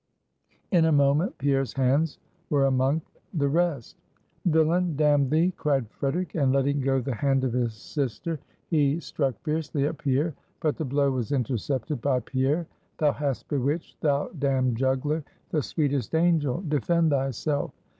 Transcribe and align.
In 0.71 0.85
a 0.85 0.91
moment, 0.91 1.37
Pierre's 1.37 1.73
hands 1.73 2.17
were 2.49 2.65
among 2.65 3.03
the 3.35 3.47
rest. 3.47 3.97
"Villain! 4.47 4.95
Damn 4.95 5.29
thee!" 5.29 5.51
cried 5.55 5.87
Frederic; 5.91 6.33
and 6.33 6.51
letting 6.51 6.81
go 6.81 6.99
the 6.99 7.13
hand 7.13 7.43
of 7.43 7.53
his 7.53 7.75
sister, 7.75 8.39
he 8.71 8.99
struck 8.99 9.39
fiercely 9.43 9.85
at 9.85 9.99
Pierre. 9.99 10.33
But 10.59 10.77
the 10.77 10.85
blow 10.85 11.11
was 11.11 11.31
intercepted 11.31 12.01
by 12.01 12.19
Pierre. 12.21 12.65
"Thou 12.97 13.11
hast 13.11 13.47
bewitched, 13.47 14.01
thou 14.01 14.29
damned 14.29 14.75
juggler, 14.75 15.23
the 15.51 15.61
sweetest 15.61 16.15
angel! 16.15 16.63
Defend 16.67 17.11
thyself!" 17.11 17.71